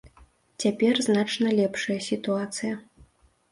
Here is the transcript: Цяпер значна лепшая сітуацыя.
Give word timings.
Цяпер 0.63 1.01
значна 1.09 1.53
лепшая 1.61 1.99
сітуацыя. 2.09 2.73